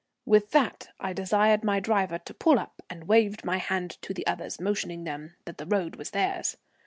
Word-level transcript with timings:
With 0.25 0.49
that 0.49 0.89
I 0.99 1.13
desired 1.13 1.63
my 1.63 1.79
driver 1.79 2.17
to 2.17 2.33
pull 2.33 2.57
up, 2.57 2.81
and 2.89 3.03
waved 3.07 3.45
my 3.45 3.57
hand 3.57 3.99
to 4.01 4.15
the 4.15 4.25
others, 4.25 4.59
motioning 4.59 5.05
to 5.05 5.11
them 5.11 5.35
that 5.45 5.59
the 5.59 5.67
road 5.67 5.95
was 5.97 6.09
theirs. 6.09 6.57